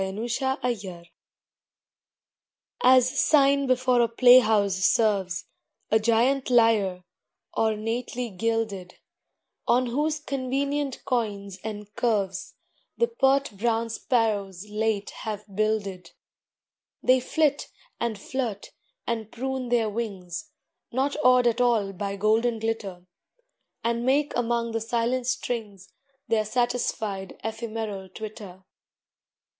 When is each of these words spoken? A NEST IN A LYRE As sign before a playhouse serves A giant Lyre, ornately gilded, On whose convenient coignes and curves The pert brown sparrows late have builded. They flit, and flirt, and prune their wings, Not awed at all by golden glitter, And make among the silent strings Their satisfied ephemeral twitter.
A 0.03 0.11
NEST 0.11 0.41
IN 0.41 0.57
A 0.63 0.73
LYRE 0.73 1.03
As 2.81 3.19
sign 3.19 3.67
before 3.67 4.01
a 4.01 4.07
playhouse 4.07 4.77
serves 4.77 5.45
A 5.91 5.99
giant 5.99 6.49
Lyre, 6.49 7.03
ornately 7.55 8.31
gilded, 8.31 8.95
On 9.67 9.85
whose 9.85 10.19
convenient 10.19 11.05
coignes 11.05 11.59
and 11.63 11.93
curves 11.95 12.55
The 12.97 13.09
pert 13.09 13.51
brown 13.55 13.91
sparrows 13.91 14.65
late 14.67 15.11
have 15.19 15.45
builded. 15.55 16.09
They 17.03 17.19
flit, 17.19 17.69
and 17.99 18.17
flirt, 18.17 18.71
and 19.05 19.31
prune 19.31 19.69
their 19.69 19.87
wings, 19.91 20.49
Not 20.91 21.15
awed 21.23 21.45
at 21.45 21.61
all 21.61 21.93
by 21.93 22.15
golden 22.15 22.57
glitter, 22.57 23.05
And 23.83 24.03
make 24.03 24.35
among 24.35 24.71
the 24.71 24.81
silent 24.81 25.27
strings 25.27 25.93
Their 26.27 26.45
satisfied 26.45 27.39
ephemeral 27.43 28.09
twitter. 28.09 28.63